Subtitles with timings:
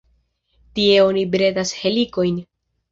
[0.79, 2.43] Tie oni bredas helikojn.